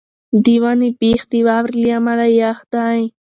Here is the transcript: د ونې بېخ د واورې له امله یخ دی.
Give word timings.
د 0.43 0.45
ونې 0.63 0.89
بېخ 0.99 1.21
د 1.31 1.33
واورې 1.47 1.77
له 1.81 1.89
امله 1.97 2.25
یخ 2.41 2.59
دی. 2.73 3.01